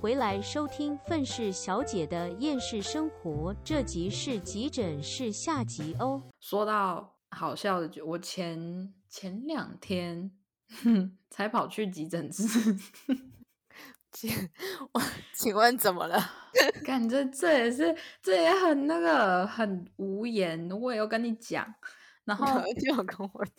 [0.00, 6.22] 回来收听愤世小姐的厌世生活，这集是急诊室下集哦。
[6.40, 10.30] 说到好笑的，就我前前两天
[11.28, 12.74] 才跑去急诊室，
[14.10, 14.30] 请
[14.92, 15.02] 我
[15.34, 16.18] 请问怎么了？
[16.82, 21.74] 感觉这也是这也很那个很无言，我也要跟你讲，
[22.24, 22.46] 然后
[22.80, 23.54] 就要跟我讲。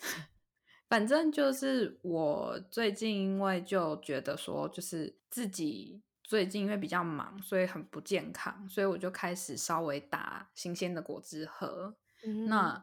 [0.88, 11.94] 反正就是我最近因为就觉得说，就是自己最近因为比较忙，所以很不健康，所以我就开始稍微打新鲜的果汁喝。
[12.48, 12.82] 那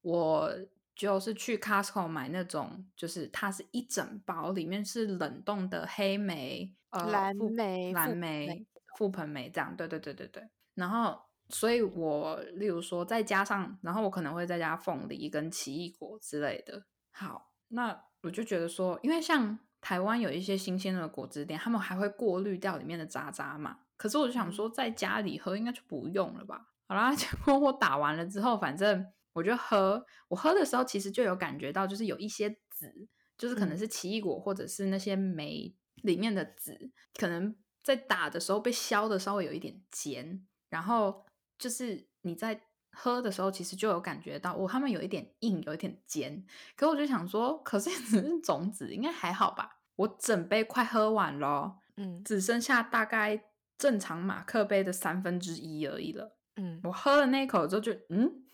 [0.00, 0.50] 我
[0.94, 9.76] 就是去 Costco 买那种，就是它是一整包，里面是冷冻的黑莓、呃蓝莓覆蓝莓莓、覆盆莓这样。
[9.76, 10.48] 对对对对对。
[10.72, 11.20] 然后，
[11.50, 16.86] 所以我例如说再加上，然后我可能会再加凤梨跟奇异果之类的。
[17.10, 23.78] 好，那我就觉得说，因为像台湾有一些新鲜的果汁店，他们还会过滤掉里面的渣渣嘛。
[23.96, 26.66] 可是我就想说，在家里喝应该就不用了吧。
[26.88, 41.24] 好啦， 结果我打完了之后，反正我就喝，我喝的时候其实就有感觉到，就是有一些籽，就是可能是奇异果或者是那些酶里面的籽，可能在打的时候被削的稍微有一点尖，然后
[41.56, 46.44] 就是你在喝的时候，其实就有感觉到，哦，它们有一点硬，有一点尖。
[46.74, 49.75] 可我就想说，可是 只是种子，应该还好吧？
[49.96, 52.22] 我整杯快喝完了，嗯。
[52.24, 53.44] 只剩下大概
[53.76, 56.36] 正常马克杯的三分之一而已了。
[56.56, 56.80] 嗯。
[56.84, 58.44] 我喝了那一口之后就，嗯，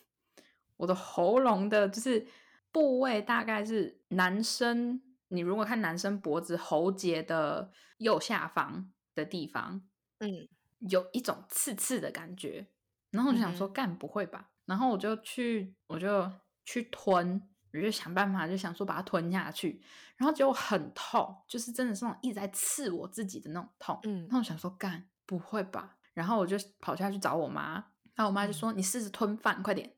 [0.77, 2.27] 我的喉咙的就是
[2.71, 9.83] 部位大概是男生，你如果看男生脖子喉结的右下方的地方，
[10.19, 10.49] 嗯
[10.89, 12.67] 有一种刺刺的感觉，
[13.11, 14.51] 然后我就想说，嗯干不会吧？
[14.65, 16.31] 然后我就去，我就
[16.65, 17.43] 去吞，
[17.73, 19.83] 我就想办法，就想说把它吞下去，
[20.17, 23.99] 然后结果很痛，就是真的是那种一直在刺我自己的那种痛。
[24.05, 25.97] 嗯然后我想说，干不会吧？
[26.15, 27.75] 然后我就跑下去找我妈，
[28.15, 29.95] 然后我妈就说：“你试试吞饭，快点。”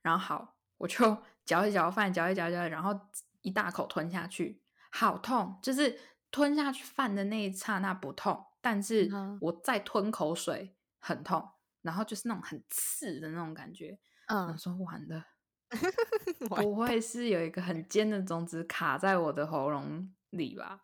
[0.00, 2.98] 然后好，我就 嚼一嚼饭，嚼一嚼嚼，然后
[3.42, 5.58] 一大口吞下去，好痛！
[5.62, 5.98] 就是
[6.30, 11.46] 吞下去饭的那一刹那不痛，但是嗯我再吞口水很痛，
[11.82, 13.98] 然后就是那种很刺的那种感觉。
[14.28, 15.24] 我嗯，说完了，完
[16.48, 20.80] 不会是有一个很尖的种子卡在我的喉咙里吧？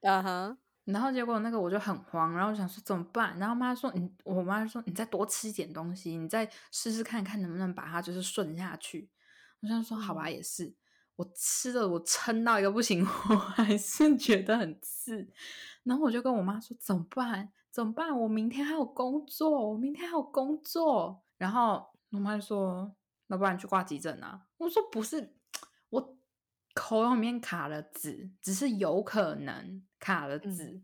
[0.00, 3.38] 嗯哼，然后结果那个我就很慌，然后我想说怎么办？
[3.38, 9.10] 然后妈说你，我妈就说你再多吃一点东西，你再试试看看能不能把它就是顺下去。
[9.60, 10.74] 我想说好吧，也是。
[11.16, 15.30] 我吃了，我撑到一个不行， 我还是觉得很刺。
[15.84, 17.52] 然后我就跟我妈说怎么办？
[17.70, 18.18] 怎么办？
[18.18, 21.22] 我明天还有工作，我明天还有工作。
[21.38, 22.92] 然后我妈就说，
[23.32, 24.46] 那不然去挂急诊啊？
[24.58, 25.34] 我说不是，
[25.88, 26.18] 我
[26.74, 30.82] 口里面卡了纸，只是有可能卡了籽，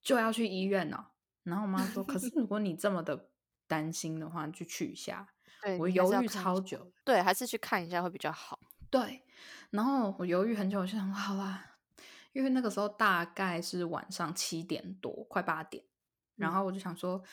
[0.00, 1.06] 就要去医院哦。
[1.42, 3.30] 然后我妈说，可是 如果你这么的
[3.66, 5.26] 担心的话，就去一下。
[5.60, 8.60] 对，我犹豫超久，对，还是去看一下会比较好。
[8.88, 9.24] 对，
[9.70, 11.78] 然后我犹豫很久，我就想好啦，
[12.32, 15.82] 因为那个时候大概是晚上七点多，快八点，
[16.36, 17.24] 然嗯后我就想说，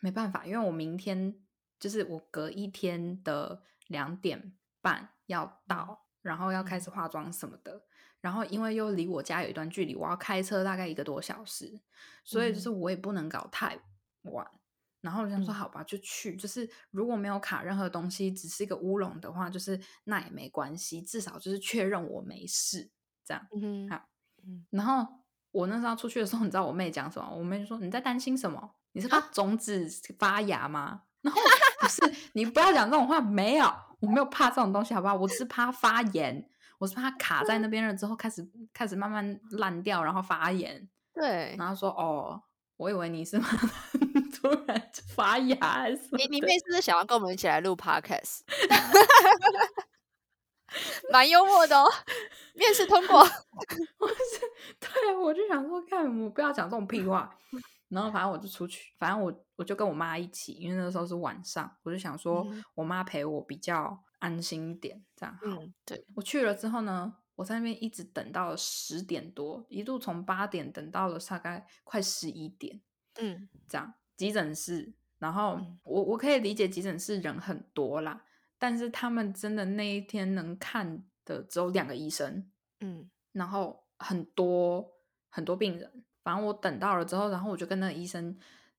[0.00, 1.34] 没办法，因为我明天
[1.82, 7.82] 就是我隔一天的两点半要到，然后要开始化妆什么的，
[8.20, 11.80] 然后因为又离我家有一段距离，我要开车大概一个多小时，
[12.22, 13.76] 所以就是我也不能搞太
[14.22, 14.46] 晚。
[15.00, 16.36] 然后我就想说，嗯好吧，就去。
[16.36, 22.88] 就是如果没有卡任何东西，只是一个乌龙的话，就是那也没关系，至少就是确认我没事
[23.24, 23.44] 这样。
[23.52, 24.08] 嗯哼好
[24.44, 25.04] 嗯然后
[25.50, 27.28] 我那时候出去的时候， 你知道我妹讲什么？
[27.36, 28.76] 我妹就说：“你在担心什么？
[28.92, 29.88] 你是怕种子
[30.20, 31.40] 发芽吗？”然后
[31.82, 32.00] 不是，
[32.34, 35.14] 你不要讲这种话，没有，我没有怕这种东西，好不好？
[35.14, 36.48] 我只是怕发炎，
[36.78, 40.88] 我是怕它卡在那边了之后开始开始慢慢烂掉，然后发炎。
[41.12, 42.40] 对，然后说：“哦，
[42.78, 43.38] 我以为你是
[44.32, 48.40] 突然就发芽还是什么你你的妹是不是想要跟我们一起来录 podcast？
[51.12, 51.86] 蛮幽默的哦，
[52.54, 53.18] 面试通过。
[53.18, 53.26] 我
[54.08, 54.40] 是
[54.80, 57.36] 对啊，我就想说，看我不要讲这种屁话。
[57.92, 65.42] 然后反正我就出去，反正我我就跟我妈一起，因为那个时候是晚上，我就想说嗯我妈陪我比较安心一点，这样好。
[65.44, 72.80] 嗯，对，我去了之后呢，我在那边一直等到了十点多，一度从八点等到了大概快十一点，
[73.20, 74.94] 嗯这样急诊室。
[75.18, 78.24] 然后嗯我我可以理解急诊室人很多啦，
[78.58, 82.50] 但是他们真的那一天能看的只有两个医生，
[82.80, 84.92] 嗯然后很多
[85.28, 88.38] 很多病人，反正我等到了之后，然后我就跟那个医生，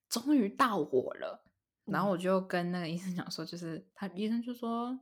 [0.09, 1.43] 终于到我了，
[1.85, 2.11] 然后嗯。
[2.11, 4.97] 我就跟那个医生讲说，就是他医生就说，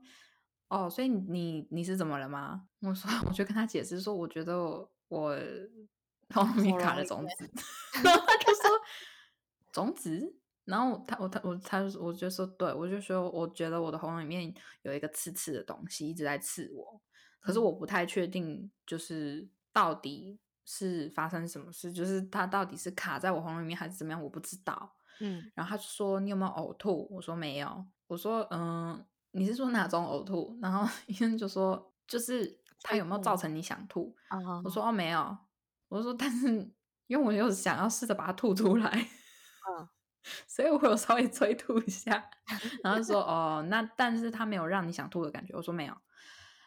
[0.67, 2.67] 哦，所以你你你是怎么了吗？
[2.81, 5.37] 我说 我就跟他解释说，我觉得我我
[6.33, 7.51] 喉咙里卡了咙里面种子，
[8.03, 8.69] 然后他就说
[9.71, 10.35] 种子，
[10.65, 14.53] 然后他我他我他就我就说对，我就说我觉得我的喉咙里面
[14.83, 17.01] 有一个刺刺的东西一直在刺我，
[17.39, 17.63] 可是嗯。
[17.63, 20.39] 我不太确定，就是到底
[20.73, 24.95] 是发生什么事，就是他到底是卡在我喉咙里面还是怎么样，我不知道。
[25.19, 27.07] 嗯，然后他就说你有没有呕吐？
[27.11, 27.85] 我说没有。
[28.07, 30.57] 我说嗯，你是说哪种呕吐？
[30.61, 34.15] 然后 医生就说就是他有没有造成你想吐？
[34.29, 35.37] 啊，我说哦没有。
[35.89, 36.47] 我说但是
[37.07, 39.89] 因为我又想要试着把它吐出来，嗯
[40.47, 42.29] 所以我有稍微催吐一下。
[42.81, 45.53] 然后说哦那但是他没有让你想吐的感觉。
[45.53, 45.93] 我说没有。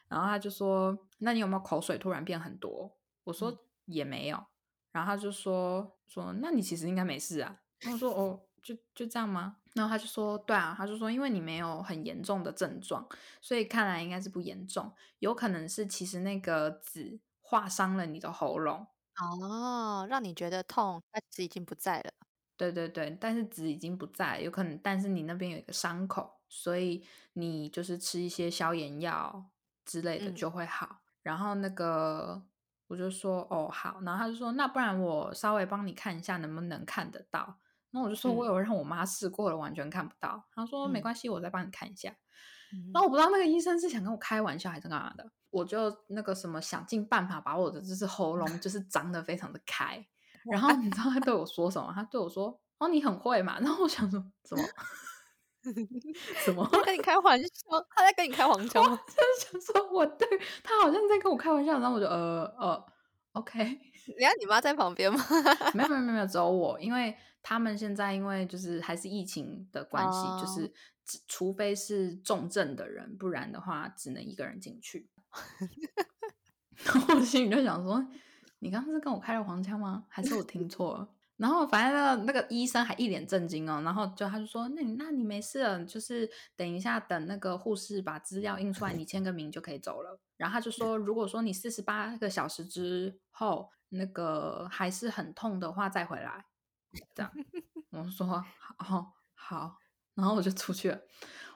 [0.08, 2.94] 然后他就说那你有没有口水突然变很多？
[3.24, 4.44] 我说、嗯也没有。
[4.92, 7.60] 然后他就说说那你其实应该没事啊。
[7.82, 9.56] 然后我说 哦就就这样吗？
[9.74, 13.06] 然后他就说对啊，他就说因为你没有很严重的症状，
[13.42, 18.86] 所以看来应该是不严重，有可能是其实那个籽划伤了你的喉咙。
[19.16, 22.14] 哦，让你觉得痛，但纸已经不在了。
[22.60, 29.50] 对对对，但是籽已经不在，有可能，但是你那边有一个伤口，所以你就是吃一些消炎药
[29.84, 31.02] 之类的嗯就会好。
[31.22, 32.46] 然后那个
[32.86, 37.58] 我就说哦好，然后他就说那不然我稍微帮你看一下能不能看得到。
[37.90, 40.44] 那我就说我嗯有让我妈试过了，完全看不到。
[40.52, 42.10] 他说没嗯关系，我再帮你看一下。
[42.72, 50.04] 嗯那我不知道那个医生是想跟我开玩笑还是干嘛的，我就那个什么想尽办法把我的就是喉咙 就是张得非常的开，
[50.50, 51.92] 然后你知道他对我说什么？
[51.94, 54.62] 他对我说：“哦，你很会嘛。”然后我想说什么
[56.44, 56.68] 什么？
[56.70, 57.48] 他跟你开玩笑，
[57.94, 58.98] 他在跟你开黄腔吗？
[59.06, 60.26] 就是想说我对
[60.62, 62.86] 他好像在跟我开玩笑，然后我就呃呃
[63.32, 65.18] ，OK，人家你妈在旁边吗？
[65.74, 70.72] 没有没有没有没有，只有我，因为他们现在因为就是还是疫情的关系，就哦是
[71.04, 75.08] 只除非是重症的人，不然的话只能一个人进去。
[76.84, 78.04] 然后我心里就想说，
[78.58, 80.04] 你刚刚是跟我开了黄腔吗？
[80.08, 81.08] 还是我听错了？
[81.44, 86.26] 然后反正那个医生还一脸震惊哦，然后就他就说，那你那你没事了，就是
[86.56, 90.18] 等一下等那个护士把资料印出来，你签个名就可以走了。
[90.38, 96.46] 然后他就说，如果说你四十八个小时之后那个还是很痛的话，再回来。
[97.14, 97.30] 这样，
[97.90, 98.26] 我说
[98.78, 99.76] 好好，
[100.14, 100.98] 然后我就出去了。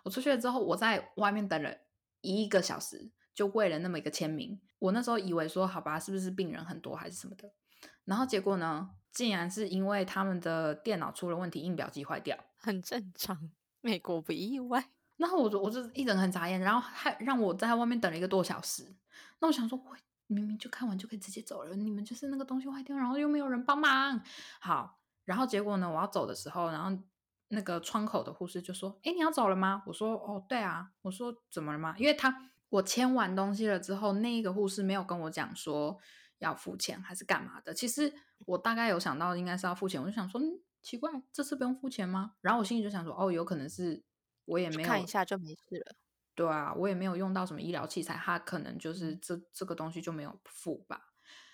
[0.02, 1.74] 我出去了之后，我在外面等了
[2.20, 4.60] 一个小时，就为了那么一个签名。
[4.80, 7.50] 我那时候以为说，好吧，是不是病人很多还是什么的？
[8.08, 12.36] 然后结果呢，竟然是因为他们的电脑出了问题，印表机坏掉。
[12.56, 13.50] 很正常，
[13.82, 14.88] 美国不意外。
[15.18, 18.96] 然后我就我就一整很眨眼，然后还让我在外面等了一个多小时。
[19.40, 19.94] 那我想说，我
[20.26, 24.20] 明明就看完就可以直接走了，你们就是那个东西坏掉，然后又没有人帮忙。
[24.60, 27.02] 好，然后结果呢，我要走的时候，然后
[27.48, 35.98] 那个窗口的护士就说：“哎，你要走了吗？”我说：“哦，对啊。”我说：“怎么了吗？”因为他我签完东西了之后，那一个护士没有跟我讲说
[36.38, 37.72] 要付钱还是干嘛的。
[37.74, 38.12] 其实
[38.46, 42.34] 我大概有想到应该是要付钱，我就想说，嗯，奇怪，这次不用付钱吗？
[42.40, 44.04] 然后我心里就想说，哦，有可能是
[44.44, 45.96] 我也没有看一下就没事了。
[46.34, 51.00] 对啊，我也没有用到什么医疗器材，他可能就是这这个东西就没有付吧。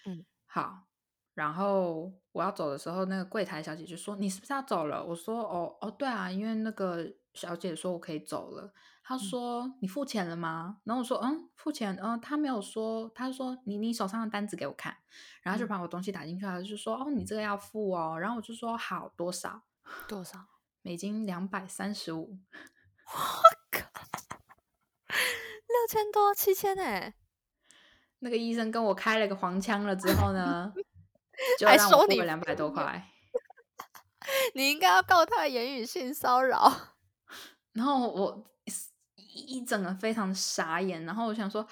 [0.05, 0.89] 嗯，好，
[1.33, 8.75] 然后我要走的时候，那个柜台小姐就说：“你是不是要走了？”我说：“哦哦，对啊，因为那个小姐说我可以走了。”
[9.07, 14.97] 她说：“你付钱了吗？”然后我说：“嗯，付钱。”嗯，他没有说，他说：“你你手上的单子给我看。”
[15.45, 19.61] 然后就嗯把我东西打进去，他就说：“哦，你这个要付哦。”然后我就说：“好，多少？
[20.09, 20.47] 多少？
[20.81, 22.39] 美金两百三十五。”
[23.07, 23.19] 我
[23.71, 23.87] 靠
[25.69, 27.15] 六千多，七千哎，
[28.21, 30.73] 那个医生跟我开了个黄腔了之后呢，
[31.59, 33.11] 就还让我收你付了两百多块。
[34.55, 36.73] 你应该要告他言语性骚扰。
[37.75, 38.47] 然后我
[39.35, 41.67] 一一整个非常傻眼，然后我想说，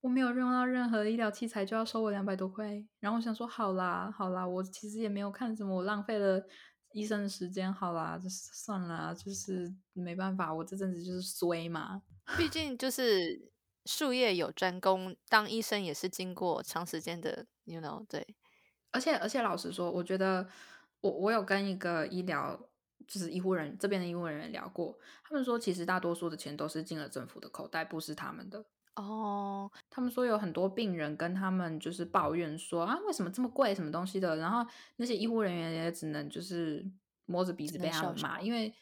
[0.00, 6.40] 我没有用到任何医疗器材就要收我两百多块，然后我想说，好啦好啦，我其实也没有看什么，我浪费了
[6.92, 12.02] 医生的时间，好啦，就是算了，就是没办法，我这阵子就是衰嘛。
[12.36, 13.50] 毕竟就是
[13.86, 18.24] 术业有专攻，当医生也是经过长时间的，you know，对，
[18.92, 20.46] 而且而且老实说，我觉得
[21.00, 22.58] 我我有跟一个医疗
[23.06, 28.64] 就是医护人这边的医护人员聊过，他们说其实大多数的钱都是进了政府的口袋，不是他们的。
[28.96, 36.84] 哦，他们说有很多病人跟他们就是抱怨说啊，为什么这么贵，什么东西的，然后那些医护人员也只能就是
[37.26, 38.74] 摸着鼻子被他们骂，因为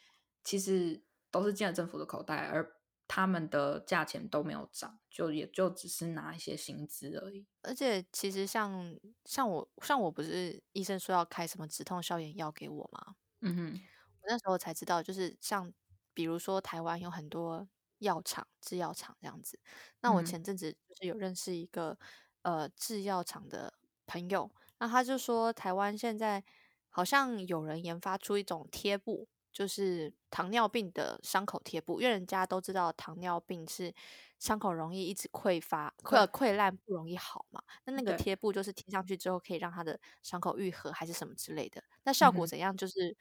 [0.43, 2.75] 其实都是进了政府的口袋，而
[3.07, 7.45] 他们的价钱都没有涨，就也就只是拿一些薪资而已。
[7.61, 13.15] 而且其实像像我像我不是医生说要开什么止痛消炎药给我吗？
[13.41, 13.79] 嗯哼，我
[14.27, 15.71] 那时候才知道，就是像
[16.13, 17.67] 比如说台湾有很多
[17.99, 19.59] 药厂、制药厂这样子。
[20.01, 21.97] 那我嗯前阵子就是有认识一个
[22.43, 23.73] 呃制药厂的
[24.05, 26.43] 朋友，那他就说，台湾现在
[26.89, 33.93] 好像有人研发出一种贴布，就是糖尿病的伤口贴布，因为人家都知道糖尿病是
[34.39, 37.61] 伤口容易一直溃发、溃溃烂，不容易好嘛。
[37.85, 41.83] 那那个对贴布就是贴上去之后，可以让他的伤口愈合，还是什么之类的。
[42.03, 43.15] 那效果怎样，就是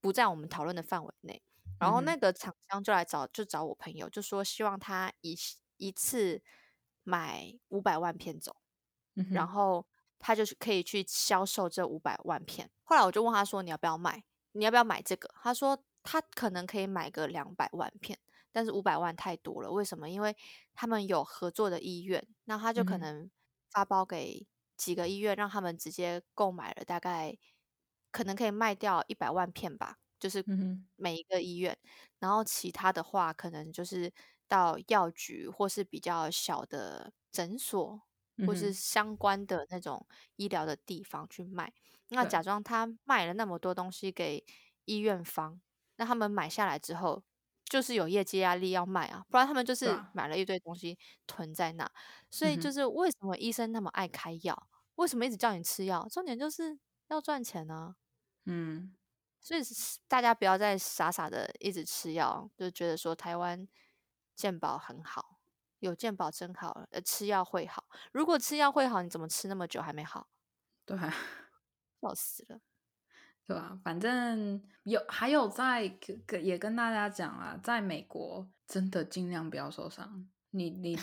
[0.00, 1.42] 不在我们讨论的范围内。
[1.78, 5.36] 然后那个厂商就来找，就找我朋友，就说希望他一
[5.78, 6.42] 一次
[7.02, 8.56] 买五百万片走。
[9.16, 9.86] 嗯然后
[10.18, 12.70] 他就是可以去销售这五百万片。
[12.84, 14.22] 后来我就问他说：“你要不要买？
[14.52, 18.18] 你要不要买这个？”他说他可能可以买个两百万片，
[18.52, 19.70] 但是五百万太多了。
[19.70, 20.08] 为什么？
[20.10, 20.36] 因为
[20.74, 23.30] 他们有合作的医院，那他就可能
[23.70, 27.36] 发包给几个医院，让他们直接购买了，大概
[28.10, 30.44] 可能可以卖掉一百万片吧，就是
[30.96, 31.76] 每一个医院。
[32.18, 34.12] 然后其他的话，可能就是
[34.48, 38.02] 到药局或是比较小的诊所
[38.46, 41.72] 或是相关的那种医疗的地方去卖。
[42.08, 44.44] 那假装他卖了那么多东西给
[44.84, 45.60] 医院方，
[45.96, 47.22] 那他们买下来之后，
[47.64, 51.88] 就是有业绩压力要卖啊，不然他们就是买了一堆东西囤在那。
[52.30, 54.68] 所以就是为什么医生那么爱开药？
[54.96, 56.06] 为什么一直叫你吃药？
[56.10, 57.94] 重点就是要赚钱呢、
[58.52, 58.96] 嗯
[59.40, 59.60] 所以
[60.06, 63.66] 大家不要再傻傻的一直吃药，就觉得说台湾
[64.34, 65.40] 健保很好，
[65.78, 67.88] 有健保真好，呃，吃药会好。
[68.12, 70.28] 如果吃药会好，你怎么吃那么久还没好？
[70.84, 71.14] 对啊。
[72.02, 72.60] 笑死了。
[73.46, 73.80] 对吧？
[73.82, 75.82] 反正有还有在
[76.42, 80.28] 也跟大家讲啊，在美国真的尽量不要受伤。
[80.50, 80.98] 你你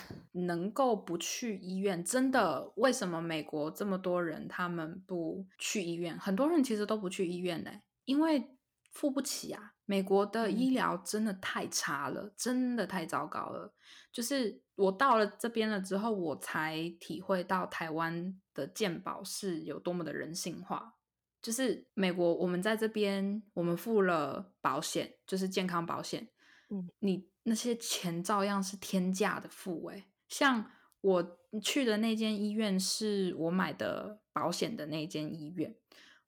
[0.46, 2.72] 能够不去医院，真的？
[2.76, 6.18] 为什么美国这么多人他们不去医院？
[6.20, 8.52] 很多人其实都不去医院嘞，因为
[8.92, 9.74] 付不起啊。
[9.90, 13.74] 美国的嗯医疗真的太差了，真的太糟糕了。
[14.12, 20.96] 就是我到了这边了之后，我才体会到台湾的健保是有多么的人性化。
[21.42, 26.28] 就是美国，我们在这边，我们付了保险，就是健康保险，
[26.70, 30.04] 嗯，你那些钱照样是天价的付、欸。
[30.28, 35.74] 像我去的那间医院是我买的保险的那间医院，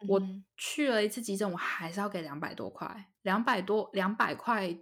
[0.08, 0.22] 我
[0.56, 4.78] 去了一次急诊，我还是要给两百多块，两百多两百块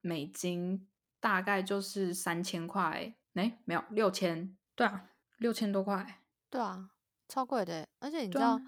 [0.00, 0.88] 美金，
[1.20, 6.90] 大概就是三千块，哎，没有六千，对啊，六千多块，对啊，
[7.28, 7.88] 超贵的欸。
[7.98, 8.58] 而且你知道，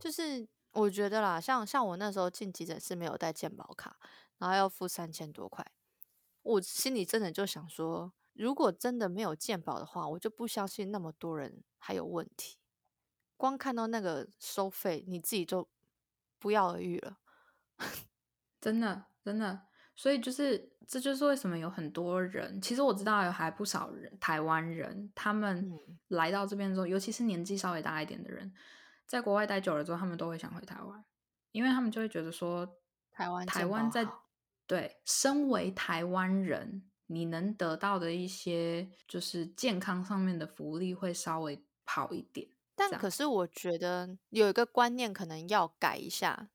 [0.00, 3.96] 就是我觉得啦，像像我那时候进急诊室没有带健保卡，
[4.38, 5.64] 然后要付三千多块，
[6.48, 12.56] 我心里真的就想说，如果真的没有鉴宝的话，我就不相信那么多人还有问题。
[13.36, 15.68] 光看到那个收费，你自己就
[16.38, 17.18] 不药而愈了。
[18.60, 28.52] 真的真的，所以就是这就是为什么有很多人，其实我知道有还不少人，台湾人，他们嗯来到这边之后，尤其是年纪稍微大一点的人，
[29.06, 31.04] 在国外待久了之后，他们都会想回台湾，
[31.52, 32.66] 因为他们就会觉得说，
[33.12, 34.04] 台湾台湾在
[34.68, 42.48] 对身为台湾人，你能得到的一些就是健康上面的福利会稍微好一点。
[42.76, 46.50] 但可是我觉得有一个观念可能要改一下。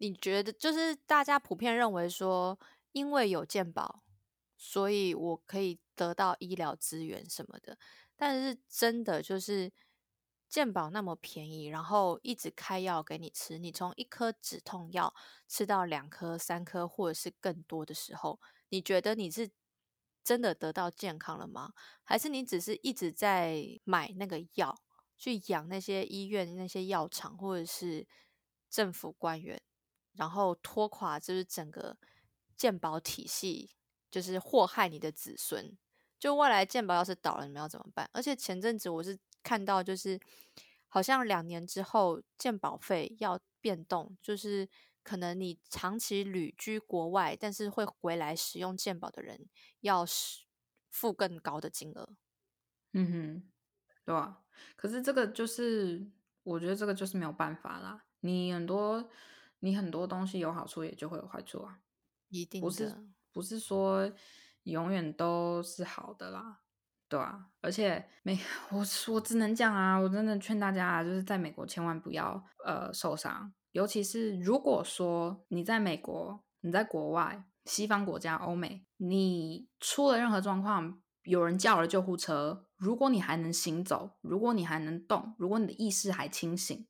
[0.00, 2.56] 你觉得就是大家普遍认为说，
[2.92, 4.04] 因为有健保，
[4.56, 7.76] 所以我可以得到医疗资源什么的。
[8.16, 9.72] 但是真的就是
[10.48, 15.14] 健保那么便宜，然后一直开药给你吃，你从一颗止痛药
[15.46, 18.40] 吃到两颗、三颗或者是更多的时候，
[18.70, 19.50] 你觉得你是
[20.24, 21.72] 真的得到健康了吗？
[22.02, 24.82] 还是你只是一直在买那个药？
[25.20, 28.06] 去养那些医院、那些药厂或者是
[28.70, 29.60] 政府官员，
[30.12, 31.98] 然后拖垮就是整个
[32.56, 33.72] 健保体系，
[34.08, 35.76] 就是祸害你的子孙。
[36.20, 38.08] 就未来健保要是倒了，你们要怎么办？
[38.12, 40.20] 而且前阵子我是看到，就是
[40.88, 44.68] 好像两年之后健保费要变动，就是
[45.02, 49.48] 可能你长期旅居国外，但是会回来使用健保的人，
[49.80, 50.44] 要是
[50.90, 52.10] 付更高的金额。
[52.92, 53.50] 嗯哼，
[54.04, 54.42] 对啊。
[54.76, 56.06] 可是这个就是，
[56.42, 58.04] 我觉得这个就是没有办法啦。
[58.20, 59.08] 你很多，
[59.60, 61.80] 你很多东西有好处，也就会有坏处啊。
[62.28, 63.02] 一定不是的，
[63.32, 64.12] 不是说
[64.64, 66.60] 永远都是好的啦，
[67.08, 67.46] 对啊。
[67.60, 68.38] 而且美，
[68.70, 86.86] 我我只能讲啊，我真的劝大家啊，就是在美国千万不要呃受伤，尤其是如果说你在美国，你在国外，西方国家、欧美，你出了任何状况，有人叫了救护车，如果你还能行走，如果你还能动，如果你的意识还清醒，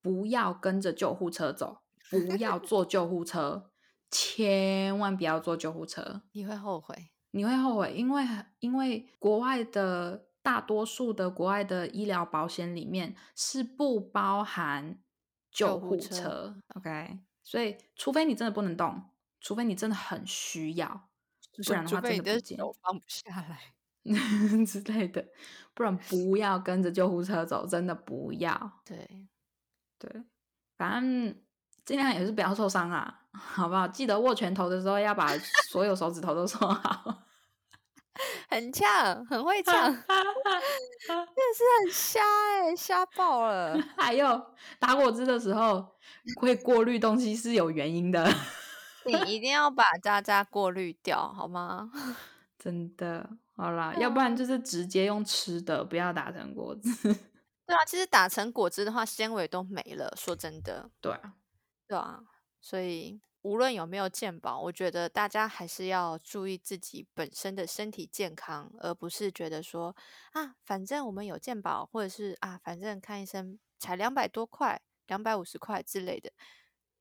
[0.00, 3.70] 不要跟着救护车走，不要坐救护车，
[4.10, 7.10] 千万不要坐救护车， 你会后悔。
[7.38, 8.26] 你会后悔，因为
[8.58, 14.98] 因为国外的大多数的国外的医疗保险里面是不包含
[15.52, 17.20] 救护救护车车，OK？
[17.44, 19.00] 所以除非你真的不能动，
[19.40, 21.08] 除非你真的很需要，
[21.64, 23.74] 不然的话真的不建议手放不下来。
[24.66, 25.24] 之类的，
[25.74, 28.80] 不然不要跟着救护车走，真的不要。
[28.84, 29.28] 对，
[29.98, 30.24] 对，
[30.76, 31.40] 反正
[31.84, 33.86] 尽量也是不要受伤啊，好不好？
[33.86, 35.28] 记得握拳头的时候要把
[35.70, 37.27] 所有手指头都 收好。
[38.48, 43.78] 很呛，很会呛， 真的是很瞎哎、瞎爆了。
[43.96, 45.86] 还有打果汁的时候
[46.40, 48.28] 会过滤东西是有原因的，
[49.04, 51.90] 你一定要把渣渣过滤掉，好吗？
[52.58, 53.28] 真的。
[53.56, 56.90] 好啦，要不然就是直接用吃的，不要打成果汁。
[57.66, 60.12] 对啊，其实打成果汁的话，纤维都没了。
[60.16, 61.34] 说真的，对啊，
[61.88, 62.20] 对啊，
[62.60, 69.94] 所以无论有没有健保，我觉得大家还是要注意自己本身的身体健康，而不是觉得说
[70.32, 76.32] 啊，反正我们有健保，或者是啊，反正看医生才两百多块、两百五十块之类的。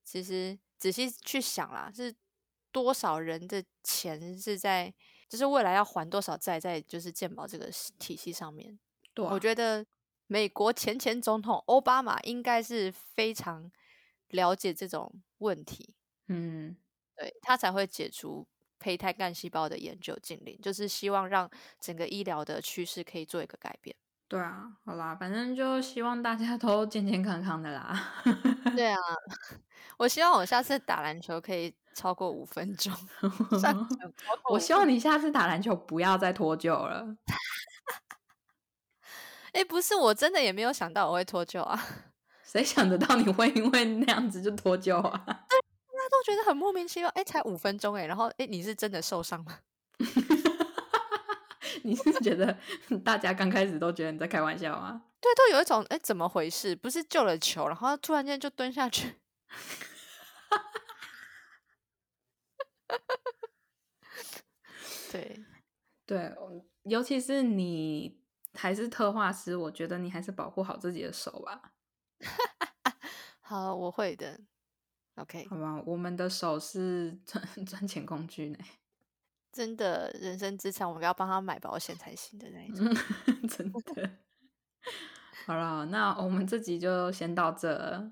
[0.04, 2.16] 其实仔细去想啦，是
[2.72, 4.94] 多少人的钱是在，
[5.28, 8.80] 就是未来要还多少债在就是健保这个体系上面。
[9.14, 9.86] 对啊，我觉得
[10.28, 13.70] 美国前前总统奥巴马应该是非常
[14.30, 15.96] 了解这种问题，
[16.28, 16.76] 嗯，
[17.16, 18.46] 对他才会解除
[18.80, 23.96] 胚胎干细胞的研究禁令，就是希望让整个医疗的趋势可以做一个改变。
[24.30, 28.14] 对啊，好啦，反正就希望大家都健健康康的啦。
[28.76, 28.98] 对啊，
[29.98, 32.94] 我希望我下次打篮球可以超过五分钟。
[33.60, 37.16] 上场 超过5我希望你下次打篮球不要再脱臼了。
[39.54, 41.82] 哎，不是，我真的也没有想到我会脱臼啊，
[42.44, 45.46] 谁想得到你会因为那样子就脱臼啊？
[46.10, 47.10] 都觉得很莫名其妙。
[47.10, 49.60] 哎，才五分钟哎，然后哎，你是真的受伤吗？
[51.84, 52.58] 你是觉得
[53.04, 55.04] 大家刚开始都觉得你在开玩笑吗？
[55.22, 56.76] 对，都有一种哎，怎么回事？
[56.76, 59.16] 不是救了球，然后突然间就蹲下去。
[65.12, 65.44] 对，
[66.06, 66.36] 对，
[66.84, 68.20] 尤其是你
[68.54, 71.72] 还是特化师，我觉得你还是保护好自己的手吧，
[73.42, 74.40] 好，我会的。
[75.18, 75.82] OK，好吧？
[75.86, 78.58] 我们的手是赚 赚钱工具呢，
[79.52, 82.86] 真的人生资产，我们要帮他买保险才行的那一种。
[83.26, 84.12] 嗯， 真的。
[85.46, 88.12] 好了，那我们这集就先到这。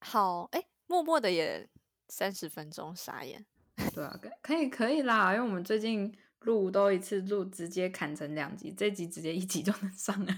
[0.00, 1.68] 好，哎，默默的也
[2.08, 3.46] 三十分钟，傻眼。
[3.94, 10.34] 对啊，可可以可以啦，因为我们最近录都一次录，直接砍成两集，这集直接一集就能上了。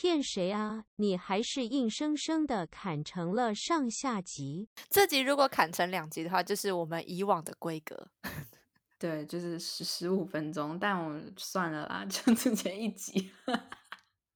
[0.00, 0.84] 骗谁啊？
[0.96, 4.70] 你还是硬生生的砍成了上下集。
[4.88, 8.08] 这集如果砍成两集的话，就是我们以往的规格。
[8.98, 13.30] 对，就是十十五分钟，但我算了啦， 就之前一集。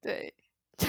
[0.03, 0.35] 对，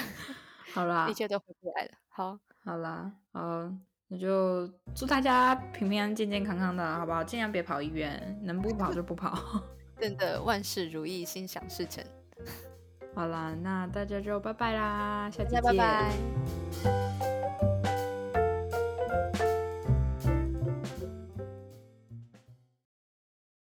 [0.73, 1.91] 好啦一，切都回不来了。
[2.09, 3.71] 好，好啦，好，
[4.09, 7.23] 那就祝大家平平安、健健康康的，好不好？
[7.23, 9.63] 尽量别跑医院，能不跑就不跑。
[10.01, 12.03] 真的万事如意，心想事成。
[13.15, 15.61] 好啦，那大家就拜拜啦，下期见。
[15.63, 17.24] 拜拜。